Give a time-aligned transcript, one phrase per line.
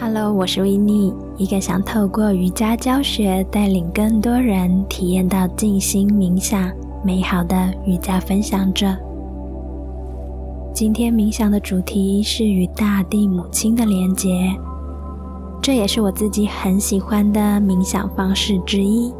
[0.00, 6.70] Hello，我是维尼，一个想透过瑜伽教学带领更多人体验到静心冥想
[7.02, 8.96] 美好的瑜伽分享者。
[10.72, 14.56] 今天冥想的主题是与大地母亲的连结，
[15.60, 19.12] 这也是我自己很喜欢的冥想方式之一。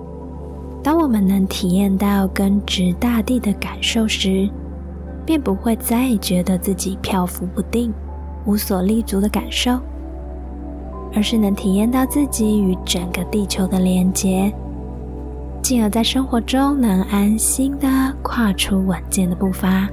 [0.81, 4.49] 当我们能体验到根植大地的感受时，
[5.27, 7.93] 便不会再觉得自己漂浮不定、
[8.47, 9.77] 无所立足的感受。
[11.15, 14.53] 而是能体验到自己与整个地球的连接，
[15.63, 17.89] 进而在生活中能安心的
[18.23, 19.89] 跨出稳健的步伐。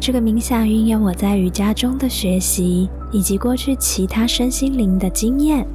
[0.00, 5.66] 这个冥想运用我在瑜伽中的学习，以及过去其他身心灵的经验，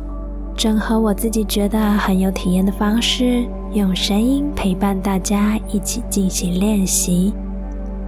[0.56, 7.34] 整合我自己觉得很有体验的方式，用声音陪伴大家一起进行练习，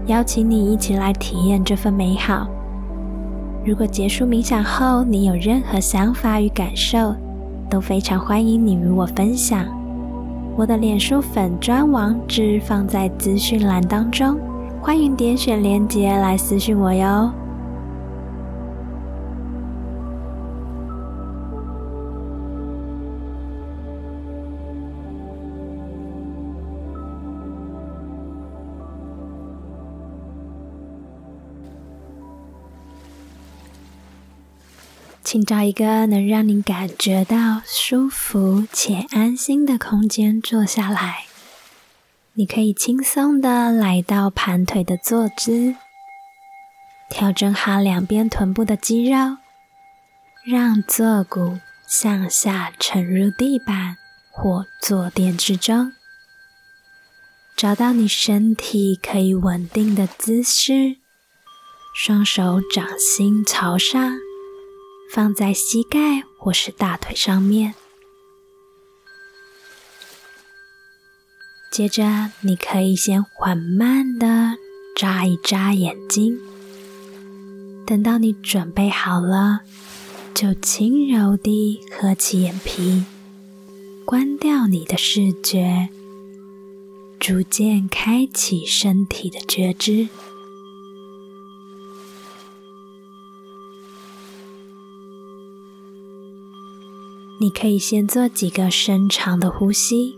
[0.08, 2.48] 邀请你一起来体验这份美好。
[3.64, 7.16] 如果结束冥想后，你有任何想法与感受，
[7.70, 9.64] 都非常欢迎你与我分享。
[10.58, 14.36] 我的脸书粉专网址放在资讯栏当中，
[14.82, 17.32] 欢迎点选链接来私讯我哟。
[35.24, 41.26] 请找一个能让你感觉到舒服且安心的空间坐下来。
[42.34, 45.76] 你可以轻松的来到盘腿的坐姿，
[47.10, 49.38] 调整好两边臀部的肌肉，
[50.44, 53.98] 让坐骨向下沉入地板
[54.32, 55.94] 或坐垫之中，
[57.56, 60.98] 找到你身体可以稳定的姿势，
[61.94, 64.18] 双手掌心朝上。
[65.14, 67.74] 放在膝盖或是大腿上面。
[71.70, 74.54] 接着，你可以先缓慢的
[74.96, 76.40] 眨一眨眼睛。
[77.86, 79.62] 等到你准备好了，
[80.34, 83.04] 就轻柔地合起眼皮，
[84.06, 85.90] 关掉你的视觉，
[87.20, 90.08] 逐渐开启身体的觉知。
[97.42, 100.16] 你可以先做几个深长的呼吸，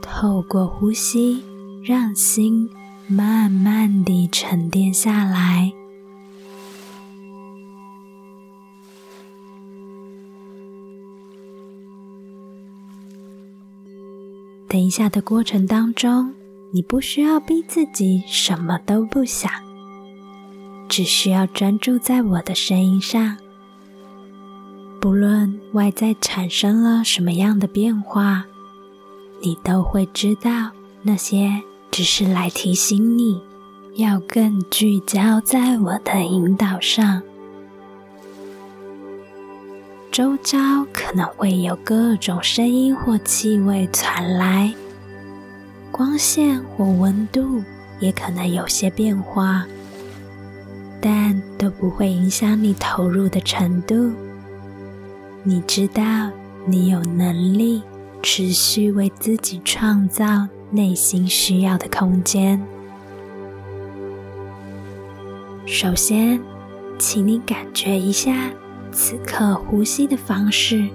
[0.00, 1.42] 透过呼吸，
[1.82, 2.70] 让心
[3.08, 5.72] 慢慢地沉淀下来。
[14.68, 16.32] 等一下的过程当中，
[16.70, 19.50] 你不需要逼自己什么都不想，
[20.88, 23.36] 只需要专注在我的声音上。
[25.02, 28.44] 不论外在产生了什么样的变化，
[29.40, 30.70] 你都会知道，
[31.02, 33.42] 那些只是来提醒你
[33.96, 37.20] 要更聚焦在我的引导上。
[40.12, 44.72] 周遭可能会有各种声音或气味传来，
[45.90, 47.60] 光线或温度
[47.98, 49.66] 也可能有些变化，
[51.00, 54.12] 但都不会影响你投入的程度。
[55.44, 56.30] 你知道，
[56.66, 57.82] 你有能力
[58.22, 62.64] 持续为自己创造内心需要的空间。
[65.66, 66.40] 首先，
[66.96, 68.52] 请你感觉一下
[68.92, 70.88] 此刻呼吸的方式。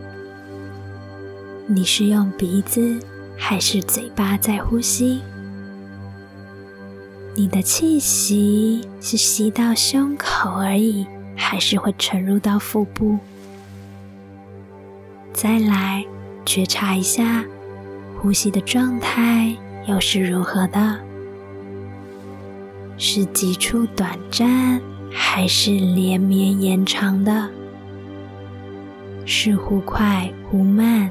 [1.65, 2.97] 你是用鼻子
[3.37, 5.21] 还是嘴巴在呼吸？
[7.35, 11.05] 你的气息是吸到胸口而已，
[11.35, 13.19] 还是会沉入到腹部？
[15.39, 16.03] 再来
[16.47, 17.45] 觉察一下
[18.17, 19.55] 呼吸的状态
[19.85, 20.99] 又是如何的？
[22.97, 24.81] 是急促短暂，
[25.11, 27.47] 还是连绵延长的？
[29.27, 31.07] 是忽快忽慢，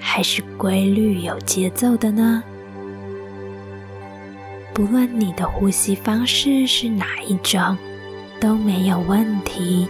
[0.00, 2.44] 还是规律有节奏的呢？
[4.72, 7.76] 不论你的呼吸方式是哪一种，
[8.38, 9.88] 都没有问题。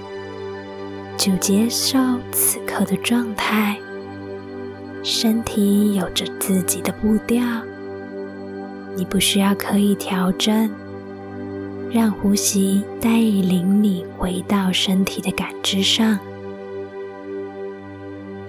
[1.17, 1.99] 就接受
[2.33, 3.79] 此刻的状态，
[5.03, 7.43] 身体有着自己的步调，
[8.97, 10.71] 你不需要刻意调整，
[11.91, 16.19] 让呼吸带领你回到身体的感知上。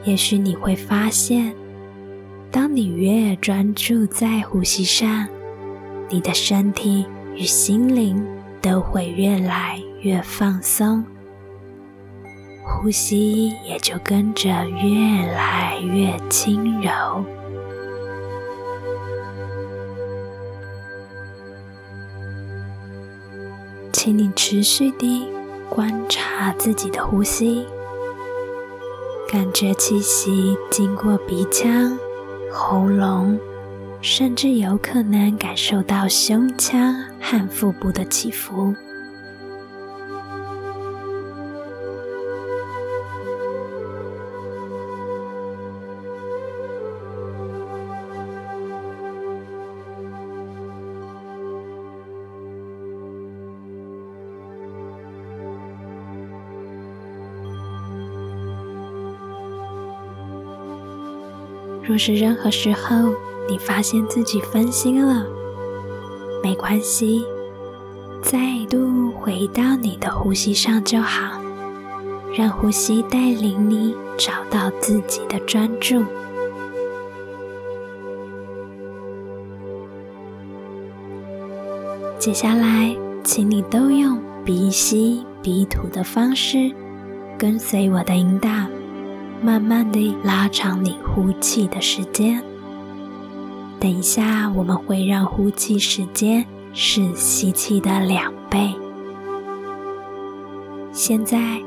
[0.03, 1.53] 也许你会发现，
[2.51, 5.27] 当你越专注在呼吸上，
[6.09, 8.21] 你的身体与心灵
[8.61, 11.03] 都会越来越放松。
[12.67, 17.23] 呼吸也就跟着越来越轻柔。
[23.93, 25.27] 请你持续地
[25.69, 27.65] 观察自己的呼吸，
[29.31, 31.97] 感觉气息经过鼻腔、
[32.51, 33.39] 喉咙，
[34.01, 38.75] 甚至有可能感受到胸腔和腹部的起伏。
[61.95, 63.13] 若是任何时候
[63.47, 65.25] 你发现自己分心了，
[66.43, 67.23] 没关系，
[68.21, 68.37] 再
[68.69, 71.39] 度回到你的呼吸上就好，
[72.37, 76.03] 让呼吸带领你找到自己的专注。
[82.19, 82.93] 接下来，
[83.23, 86.69] 请你都用鼻吸鼻吐的方式，
[87.37, 88.49] 跟随我的引导。
[89.45, 92.43] 慢慢地拉长你呼气的时间。
[93.79, 96.43] 等一下，我们会让呼气时间
[96.73, 98.73] 是吸气的两倍。
[100.91, 101.61] 现在，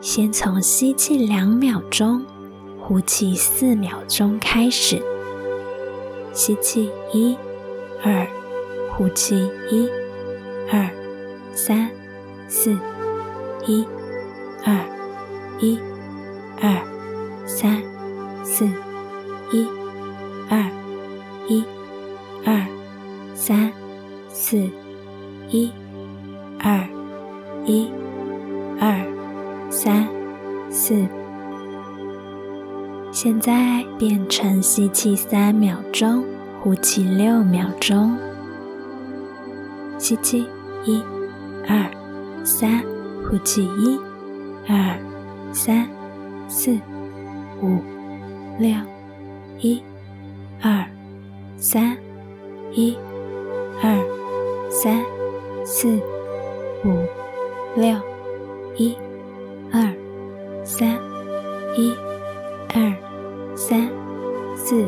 [0.00, 2.24] 先从吸气两秒钟，
[2.80, 5.02] 呼气四秒钟开始。
[6.32, 7.36] 吸气一、
[8.04, 8.24] 二，
[8.92, 9.88] 呼气一、
[10.70, 10.88] 二、
[11.52, 11.90] 三、
[12.46, 12.78] 四，
[13.66, 13.84] 一、
[14.64, 14.78] 二、
[15.58, 15.80] 一、
[16.62, 16.93] 二。
[17.46, 17.82] 三、
[18.42, 18.64] 四、
[19.52, 19.66] 一、
[20.48, 20.64] 二、
[21.46, 21.64] 一、
[22.44, 22.66] 二、
[23.34, 23.70] 三、
[24.28, 24.68] 四、
[25.50, 25.70] 一、
[26.58, 26.88] 二、
[27.66, 27.90] 一、
[28.80, 29.04] 二、
[29.70, 30.08] 三、
[30.70, 31.06] 四。
[33.12, 36.24] 现在变成吸气三秒钟，
[36.62, 38.16] 呼气六秒钟。
[39.98, 40.46] 吸气，
[40.84, 41.02] 一、
[41.68, 41.88] 二、
[42.44, 42.82] 三，
[43.28, 44.00] 呼气，一、
[44.66, 44.98] 二、
[45.52, 45.86] 三、
[46.48, 46.78] 四。
[47.62, 47.80] 五、
[48.58, 48.70] 六、
[49.58, 49.82] 一、
[50.60, 50.84] 二、
[51.56, 51.96] 三、
[52.72, 52.96] 一、
[53.82, 55.04] 二、三、
[55.64, 56.00] 四、
[56.84, 57.06] 五、
[57.76, 57.96] 六、
[58.76, 58.96] 一、
[59.72, 59.92] 二、
[60.64, 60.98] 三、
[61.76, 61.94] 一、
[62.74, 63.88] 二、三、
[64.56, 64.84] 四、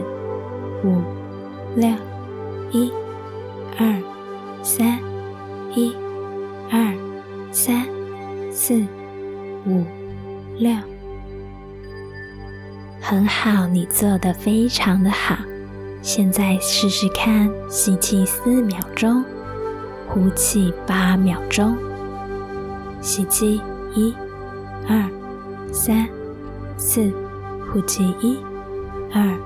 [0.85, 1.03] 五、
[1.77, 1.89] 六、
[2.73, 2.93] 一、
[3.79, 4.03] 二、
[4.63, 4.99] 三、
[5.75, 5.95] 一、
[6.71, 6.95] 二、
[7.53, 7.87] 三、
[8.53, 8.83] 四、
[9.67, 9.85] 五、
[10.59, 10.96] 六。
[13.09, 15.37] 很好，你做的非常的好。
[16.03, 19.25] 现在试试看，吸气四秒钟，
[20.09, 21.77] 呼气八秒钟。
[23.01, 23.61] 吸气
[23.95, 24.13] 一、
[24.89, 25.09] 二、
[25.73, 26.09] 三、
[26.77, 27.13] 四，
[27.71, 28.39] 呼气一、
[29.15, 29.39] 二、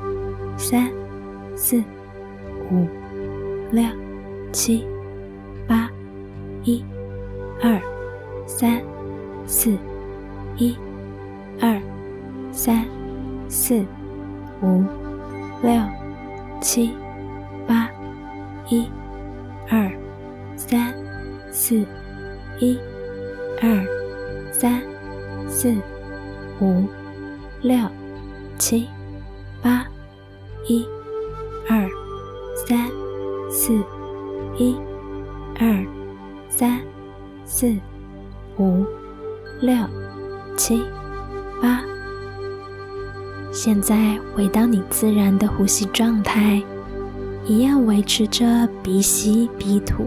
[0.57, 0.91] 三、
[1.55, 1.85] 四、
[2.71, 2.89] 五、
[3.73, 3.85] 六、
[4.53, 4.87] 七、
[5.69, 5.87] 八，
[6.65, 6.83] 一、
[7.63, 7.79] 二、
[8.47, 8.81] 三、
[9.47, 9.77] 四、
[10.57, 10.75] 一、
[11.61, 11.79] 二、
[12.51, 12.87] 三。
[13.51, 13.85] 四、
[14.63, 14.85] 五、
[15.61, 15.73] 六、
[16.61, 16.95] 七、
[17.67, 17.91] 八，
[18.69, 18.89] 一、
[19.69, 19.91] 二、
[20.57, 20.95] 三、
[21.51, 21.85] 四、
[22.61, 22.79] 一、
[23.61, 23.85] 二、
[24.53, 24.81] 三、
[25.49, 25.75] 四、
[26.61, 26.87] 五、
[27.61, 27.77] 六、
[28.57, 28.89] 七、
[29.61, 29.85] 八，
[30.69, 30.87] 一、
[31.69, 31.89] 二、
[32.69, 32.89] 三、
[33.51, 33.83] 四、
[45.01, 46.63] 自然的呼吸状态，
[47.47, 50.05] 一样维持着鼻吸鼻吐。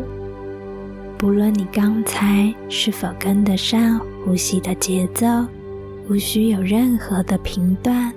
[1.17, 5.25] 不论你刚才是否跟得上呼吸的节奏，
[6.07, 8.13] 无需有任何的评断，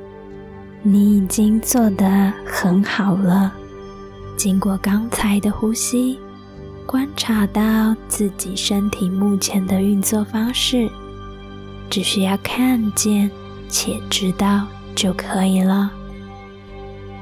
[0.82, 3.50] 你已经做得很好了。
[4.36, 6.18] 经过刚才的呼吸，
[6.84, 10.90] 观察到自己身体目前的运作方式，
[11.88, 13.30] 只需要看见
[13.66, 14.66] 且知道。
[14.94, 15.90] 就可以了。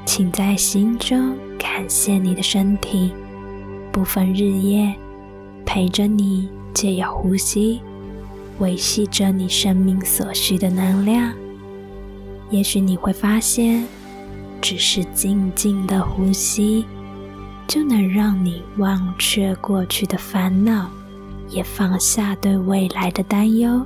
[0.05, 3.11] 请在心中感谢你的身体，
[3.91, 4.93] 不分日夜
[5.65, 7.81] 陪着你，借由呼吸
[8.59, 11.33] 维系着你生命所需的能量。
[12.51, 13.83] 也许你会发现，
[14.61, 16.85] 只是静静的呼吸，
[17.67, 20.89] 就能让你忘却过去的烦恼，
[21.49, 23.83] 也放下对未来的担忧。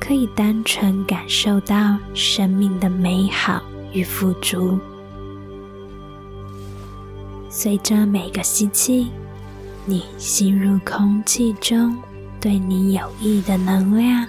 [0.00, 4.78] 可以单纯感受到生命的美好与富足。
[7.52, 9.10] 随着每个吸气，
[9.84, 11.98] 你吸入空气中
[12.40, 14.24] 对你有益的能量，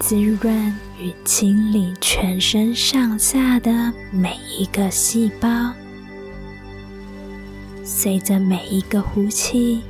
[0.00, 5.48] 滋润与清理全身上下的每一个细胞。
[7.84, 9.80] 随着每一个呼气，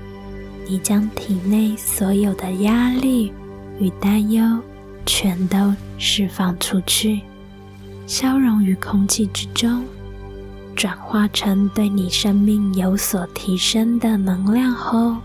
[0.68, 3.32] 你将体内所有的压力
[3.80, 4.60] 与担忧
[5.06, 7.22] 全都释放出去，
[8.06, 9.82] 消融于空气之中，
[10.76, 15.16] 转化成对你生命有所提升的能量后，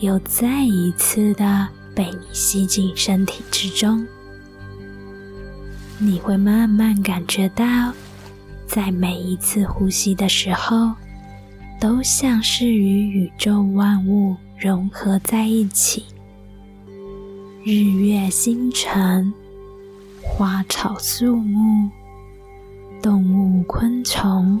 [0.00, 4.06] 又再一次的被你吸进身体之中。
[5.98, 7.64] 你会慢慢感觉到，
[8.66, 10.92] 在每一次呼吸的时候。
[11.78, 16.06] 都像是与宇宙万物融合在一起，
[17.62, 19.30] 日月星辰、
[20.22, 21.90] 花草树木、
[23.06, 24.60] 动物昆虫、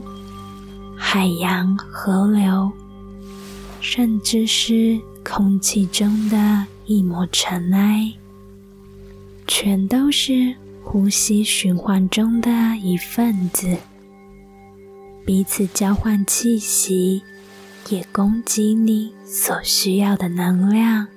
[0.96, 2.70] 海洋河流，
[3.80, 8.12] 甚至是空气中的一抹尘埃，
[9.48, 13.76] 全都是呼吸循环中的一份子。
[15.24, 17.22] 彼此交换气息，
[17.88, 21.08] 也供给你所需要的能量。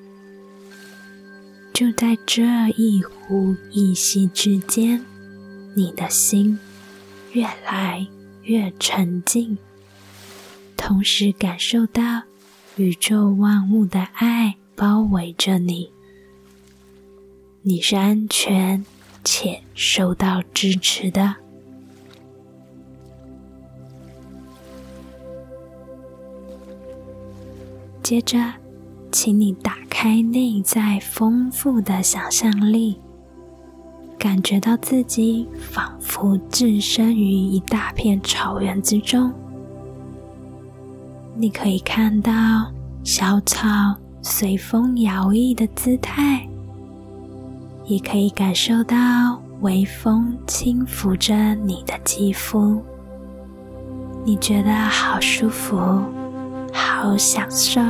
[1.72, 5.06] 就在这一呼一吸之间，
[5.76, 6.58] 你的心
[7.32, 8.08] 越来
[8.44, 9.58] 越沉静，
[10.76, 12.24] 同时感受到
[12.76, 15.92] 宇宙万物的爱包围着你。
[17.62, 18.86] 你是安全
[19.24, 21.36] 且受到支持的。
[28.02, 28.54] 接着，
[29.12, 33.00] 请你打开内在丰富的想象力，
[34.20, 39.34] 感觉到自己仿佛置身于一大片草原之中。
[41.36, 42.32] 你可以看到
[43.04, 43.68] 小草
[44.22, 46.48] 随风摇曳的姿态，
[47.86, 52.84] 也可以感受到微风轻抚着你的肌肤。
[54.26, 55.80] 你觉得好舒服。
[56.72, 57.82] 好享受，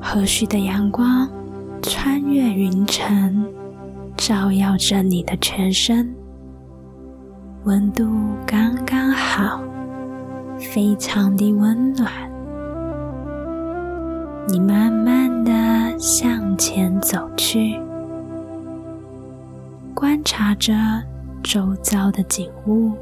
[0.00, 1.26] 和煦的阳光
[1.82, 3.44] 穿越云层，
[4.16, 6.14] 照耀着你的全身，
[7.64, 8.08] 温度
[8.46, 9.60] 刚刚好，
[10.58, 12.10] 非常的温暖。
[14.48, 15.52] 你慢慢的
[15.98, 17.78] 向前走去，
[19.92, 20.74] 观察着
[21.42, 22.92] 周遭的景物。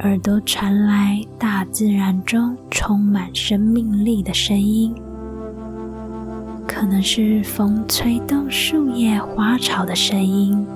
[0.00, 4.94] 耳朵传来大自然中充满生命力的声音，
[6.66, 10.66] 可能是风吹动树叶、花草的声音，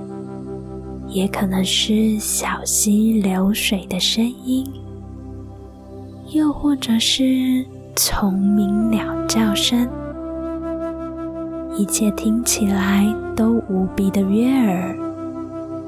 [1.08, 4.66] 也可能是小溪流水的声音，
[6.30, 7.64] 又或者是
[7.96, 9.88] 虫鸣鸟叫声。
[11.76, 14.96] 一切听起来都无比的悦耳，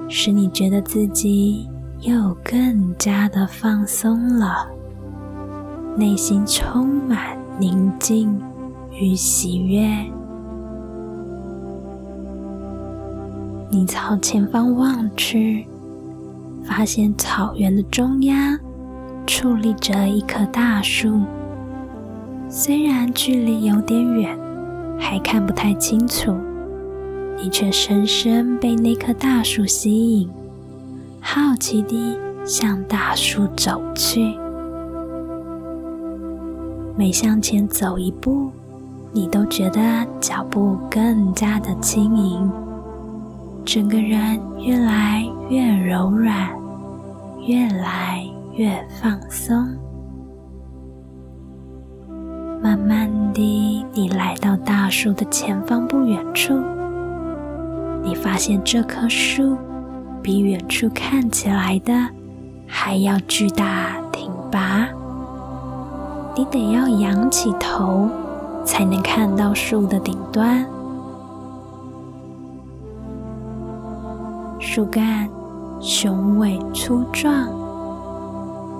[0.08, 1.68] 使你觉得自己。
[2.00, 4.66] 又更加的放松了，
[5.96, 8.36] 内心充满宁静
[9.02, 9.84] 与喜悦。
[13.68, 15.66] 你朝前方望去，
[16.62, 18.56] 发现草原的中央
[19.26, 21.20] 矗立着一棵大树。
[22.48, 24.38] 虽然距离有点远，
[25.00, 26.32] 还看不太清楚，
[27.38, 30.30] 你却深深被那棵大树吸引。
[31.20, 34.36] 好奇地向大树走去，
[36.96, 38.50] 每向前走一步，
[39.12, 39.80] 你都觉得
[40.20, 42.50] 脚步更加的轻盈，
[43.64, 46.48] 整个人越来越柔软，
[47.46, 49.54] 越来越放松。
[52.62, 56.54] 慢慢地，你来到大树的前方不远处，
[58.02, 59.56] 你发现这棵树。
[60.22, 61.92] 比远处看起来的
[62.64, 64.86] 还要巨大挺拔，
[66.36, 68.08] 你得要仰起头
[68.64, 70.66] 才能看到树的顶端。
[74.58, 75.28] 树干
[75.80, 77.48] 雄伟粗壮，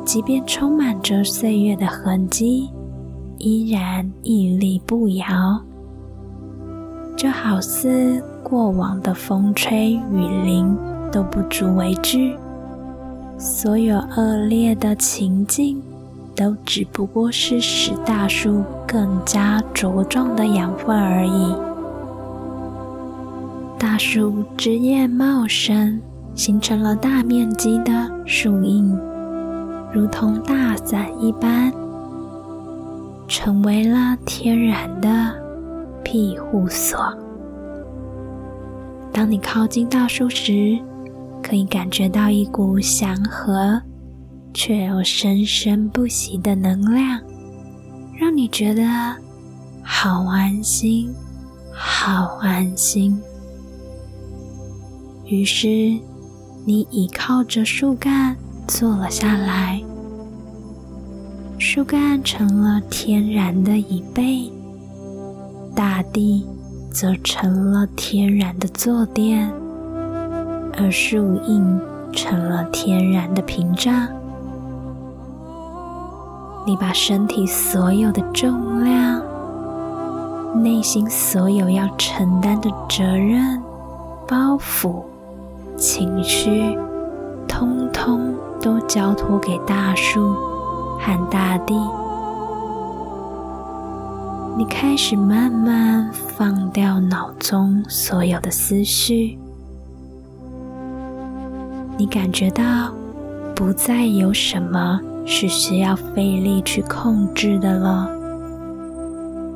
[0.04, 2.70] 即便充满着岁月的痕迹，
[3.38, 5.26] 依然屹立不摇，
[7.16, 10.76] 就好似过往的风吹雨淋。
[11.12, 12.34] 都不足为惧，
[13.36, 15.78] 所有恶劣的情境，
[16.34, 21.54] 都只不过是使大树更加茁壮的养分而已。
[23.78, 26.00] 大树枝叶茂盛，
[26.34, 28.96] 形成了大面积的树荫，
[29.92, 31.72] 如同大伞一般，
[33.28, 35.34] 成为了天然的、
[36.02, 36.98] 庇护所。
[39.12, 40.78] 当你靠近大树时，
[41.42, 43.82] 可以感觉到一股祥和
[44.54, 47.20] 却又生生不息的能量，
[48.18, 48.82] 让你觉得
[49.82, 51.12] 好安心，
[51.72, 53.20] 好安心。
[55.26, 55.66] 于是，
[56.66, 58.36] 你倚靠着树干
[58.68, 59.82] 坐了下来。
[61.58, 64.50] 树干成了天然的椅背，
[65.74, 66.44] 大地
[66.90, 69.50] 则成了天然的坐垫，
[70.76, 71.80] 而树荫
[72.12, 74.08] 成了天然的屏障。
[76.66, 79.22] 你把身体所有的重量、
[80.62, 83.60] 内心所有要承担的责任、
[84.28, 85.02] 包袱、
[85.76, 86.78] 情绪，
[87.48, 90.34] 通通都交托给大树。
[91.04, 91.74] 和大地，
[94.56, 99.36] 你开始慢慢放掉脑中所有的思绪，
[101.96, 102.94] 你感觉到
[103.52, 108.08] 不再有什么是需要费力去控制的了，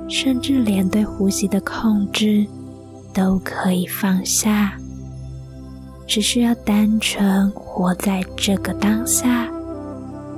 [0.09, 2.47] 甚至连对呼吸的控制
[3.13, 4.73] 都可以放下，
[6.07, 9.49] 只需要单纯活在这个当下。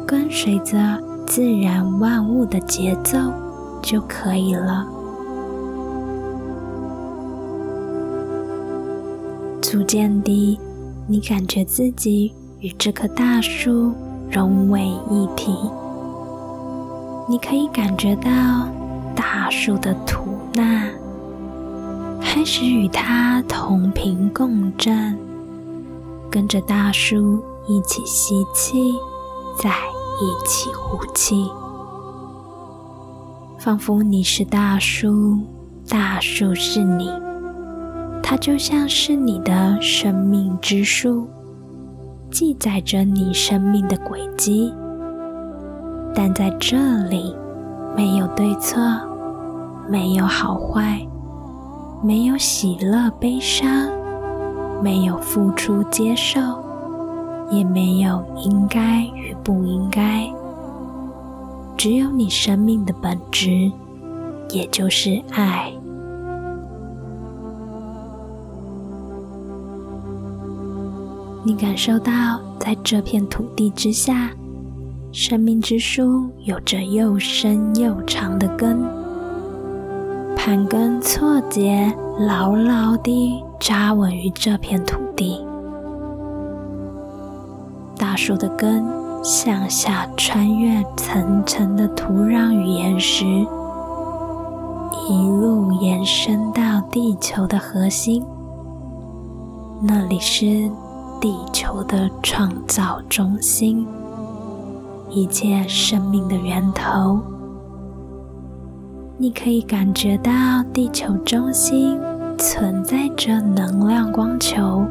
[0.06, 3.18] 跟随着自然万物的节奏
[3.82, 4.86] 就可以了。
[9.60, 10.58] 逐渐地，
[11.06, 13.92] 你感觉自己与这棵大树
[14.30, 15.52] 融为一体。
[17.28, 18.30] 你可以感觉到
[19.14, 20.88] 大树的吐纳，
[22.20, 25.18] 开始与它同频共振，
[26.30, 28.94] 跟着大树一起吸气，
[29.58, 29.70] 再。
[30.20, 31.48] 一起呼气，
[33.56, 35.38] 仿佛你是大树，
[35.88, 37.08] 大树是你，
[38.20, 41.28] 它就像是你的生命之树，
[42.30, 44.72] 记载着你生命的轨迹。
[46.14, 46.76] 但在这
[47.08, 47.34] 里，
[47.96, 48.80] 没有对错，
[49.88, 51.06] 没有好坏，
[52.02, 53.90] 没有喜乐悲伤，
[54.82, 56.40] 没有付出接受，
[57.50, 59.34] 也没有应该与。
[59.44, 60.30] 不应该，
[61.74, 63.72] 只有你生命的本质，
[64.50, 65.72] 也就是爱。
[71.48, 72.12] 你感受到，
[72.58, 74.30] 在这片土地之下，
[75.12, 78.82] 生命之树有着又深又长的根，
[80.36, 85.42] 盘根错节，牢牢地扎稳于这片土地。
[87.96, 88.84] 大树的根。
[89.20, 93.24] 向下穿越层层的土壤与岩石，
[95.08, 98.24] 一路延伸到地球的核心。
[99.82, 100.70] 那里是
[101.20, 103.84] 地球的创造中心，
[105.10, 107.18] 一切生命的源头。
[109.16, 110.30] 你可以感觉到
[110.72, 111.98] 地球中心
[112.38, 114.84] 存在着能量光球。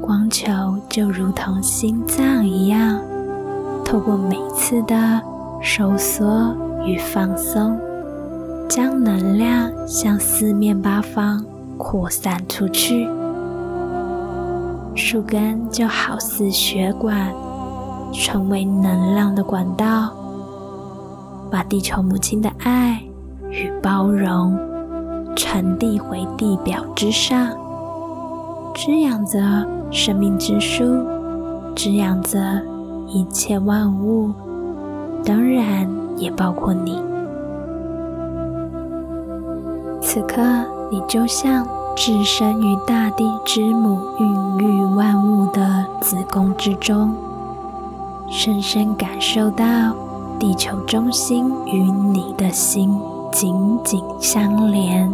[0.00, 0.52] 光球
[0.88, 3.00] 就如同心脏一样，
[3.84, 5.20] 透过每次的
[5.60, 6.54] 收缩
[6.84, 7.76] 与放松，
[8.68, 11.44] 将能量向四面八方
[11.76, 13.08] 扩散出去。
[14.94, 17.32] 树根就好似血管，
[18.12, 20.12] 成为能量的管道，
[21.50, 23.02] 把地球母亲的爱
[23.50, 24.58] 与包容
[25.36, 27.48] 传递回地表之上，
[28.74, 29.40] 滋养着。
[29.92, 30.84] 生命之树
[31.74, 32.38] 滋养着
[33.08, 34.30] 一切万物，
[35.24, 35.84] 当然
[36.16, 36.96] 也包括你。
[40.00, 40.40] 此刻，
[40.88, 47.14] 你就像置身于大地之母孕育万物的子宫之中，
[48.30, 49.94] 深深感受到
[50.38, 52.98] 地球中心与你的心
[53.32, 55.12] 紧紧相连。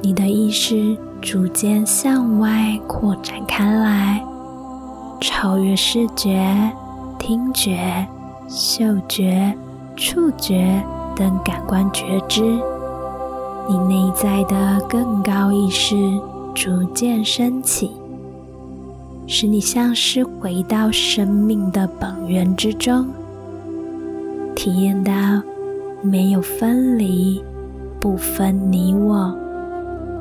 [0.00, 4.24] 你的意识逐渐向外扩展开来，
[5.20, 6.72] 超越视觉、
[7.18, 8.06] 听觉、
[8.48, 9.54] 嗅觉、
[9.94, 10.82] 触觉
[11.20, 12.40] 等感官觉知。
[13.68, 15.94] 你内在的更高意识
[16.54, 17.90] 逐渐升起，
[19.26, 23.06] 使你像是回到生命的本源之中，
[24.56, 25.12] 体验到
[26.00, 27.44] 没有分离，
[28.00, 29.36] 不分你我。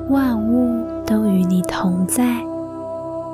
[0.10, 2.44] 万物都与你同在，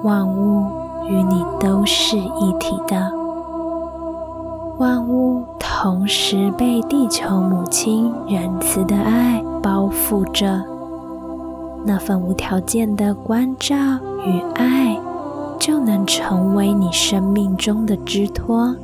[0.03, 0.67] 万物
[1.09, 3.11] 与你都是一体的，
[4.77, 5.65] 万物同。
[6.07, 10.63] 时被地球母亲仁慈的爱包覆着。
[11.85, 13.75] 那份无条件的关照
[14.25, 14.97] 与爱，
[15.59, 18.75] 就能成为你生命中的支托，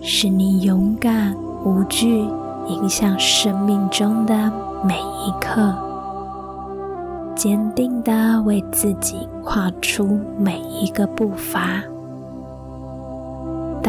[0.00, 2.24] 使你勇敢无惧，
[2.68, 4.50] 影响生命中的
[4.82, 5.74] 每一刻，
[7.34, 11.82] 坚定的为自己跨出每一个步伐。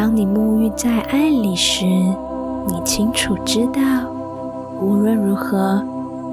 [0.02, 4.10] 当你沐浴在爱里时，你清楚知道，
[4.82, 5.80] 无论如何，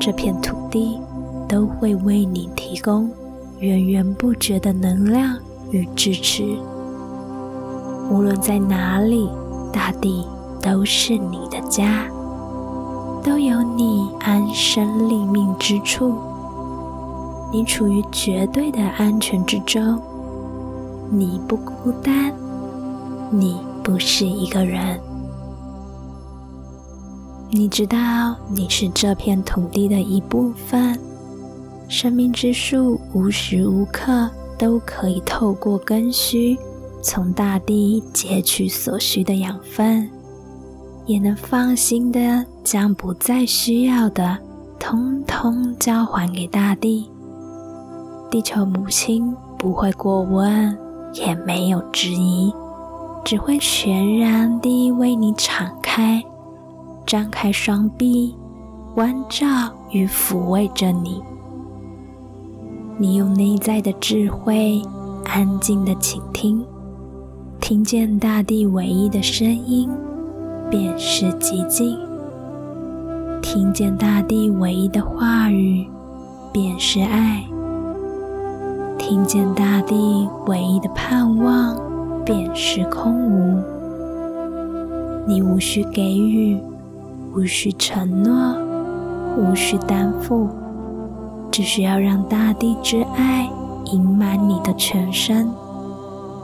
[0.01, 0.99] 这片土地
[1.47, 3.11] 都会为你提供
[3.59, 5.37] 源源不绝的能量
[5.71, 6.57] 与支持。
[8.11, 9.29] 无论在哪里，
[9.71, 10.27] 大地
[10.63, 12.07] 都是你的家，
[13.23, 16.15] 都有你安身立命之处。
[17.53, 20.01] 你处于绝对的安全之中，
[21.11, 22.33] 你不孤单。
[23.31, 24.99] 你不是一个人，
[27.51, 30.99] 你知道你是这片土地的一部分。
[31.89, 36.57] 生命之树无时无刻都可以透过根须
[37.03, 40.09] 从大地截取所需的养分，
[41.07, 44.39] 也能放心的将不再需要的
[44.79, 47.11] 通通交还给大地。
[48.31, 50.77] 地球母亲不会过问，
[51.15, 52.53] 也没有质疑。
[53.29, 56.25] 只会全然地为你敞开、
[57.05, 58.35] 张开双臂，
[58.95, 59.47] 关照
[59.91, 61.23] 与抚慰着你。
[62.97, 64.81] 你用内在的智慧，
[65.27, 66.65] 安静的倾听，
[67.61, 69.91] 听见大地唯一的声音，
[70.71, 71.99] 便是寂静；
[73.43, 75.87] 听见大地唯一的话语，
[76.51, 77.43] 便是爱；
[78.97, 81.88] 听见大地唯一的盼望。
[82.29, 83.59] 便是空无，
[85.27, 86.61] 你无需给予，
[87.35, 88.55] 无需承诺，
[89.39, 90.47] 无需担负，
[91.51, 93.49] 只需要让大地之爱
[93.87, 95.49] 盈满你的全身，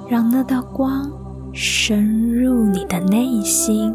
[0.08, 1.06] 让那道光
[1.52, 3.94] 深入你的内心，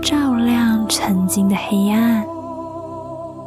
[0.00, 2.24] 照亮曾经的黑暗，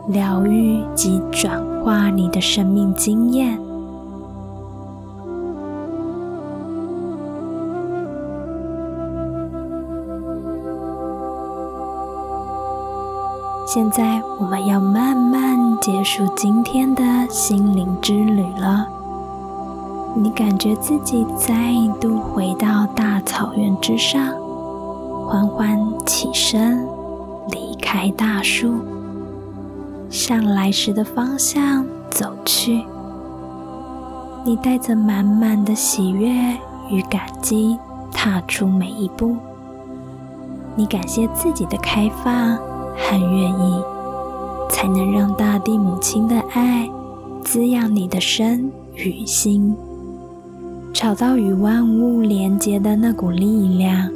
[0.10, 3.60] 疗愈及转化你的生命经验。
[13.68, 18.88] 现在我们要慢慢结束今天的心灵之旅了。
[20.16, 21.54] 你感觉自己再
[22.00, 24.34] 度回到大草原之上，
[25.28, 26.88] 缓缓起身，
[27.50, 28.76] 离开大树，
[30.10, 32.86] 向来时的方向走去。
[34.46, 36.32] 你带着满满的喜悦
[36.90, 37.78] 与感激，
[38.14, 39.36] 踏出每一步。
[40.74, 42.58] 你感谢自己的开放。
[42.98, 43.82] 和愿意，
[44.70, 46.90] 才能让大地母亲的爱
[47.44, 49.76] 滋养你的身与心，
[50.92, 54.10] 找到与万物连接的那股力量。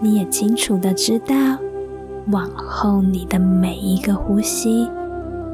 [0.00, 1.34] 你也清楚的知道，
[2.30, 4.88] 往后你的每一个呼吸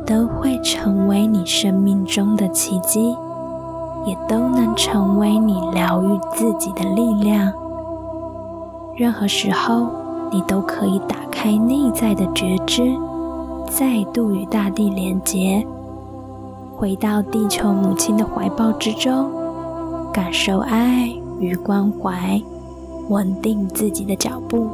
[0.06, 3.16] 都会成为你生命中的奇迹，
[4.06, 7.52] 也都能成为你疗愈自己的力量。
[8.96, 9.86] 任何时候。
[10.30, 12.82] 你都可以打开内在的觉知，
[13.70, 15.64] 再度与大地连结，
[16.76, 19.30] 回到地球母亲的怀抱之中，
[20.12, 22.42] 感受爱与关怀，
[23.08, 24.66] 稳定自己的脚步。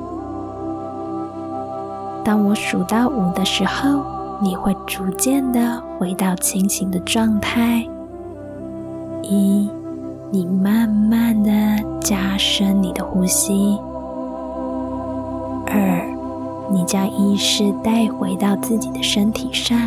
[2.25, 4.01] 当我数到五的时候，
[4.41, 7.87] 你会逐渐的回到清醒的状态。
[9.21, 9.69] 一，
[10.31, 11.51] 你慢慢的
[12.01, 13.79] 加深你的呼吸。
[16.75, 19.79] 你将意识带回到自己的身体上，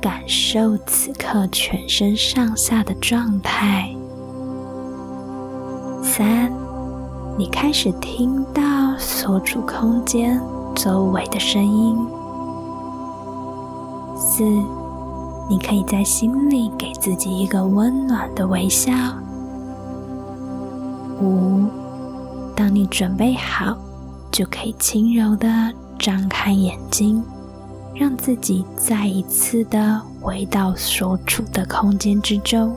[0.00, 3.92] 感受此刻全身上下的状态。
[6.00, 6.52] 三，
[7.36, 8.62] 你开始听到
[8.96, 10.40] 所处空间
[10.72, 11.98] 周围的声音。
[14.16, 14.44] 四，
[15.50, 18.92] 你可以在心里给自己一个温暖的微笑。
[21.20, 21.64] 五，
[22.54, 23.76] 当你准备好。
[24.30, 25.46] 就可以轻柔的
[25.98, 27.22] 张开眼睛，
[27.94, 32.76] 让自己再一次的回到所处的空间之中。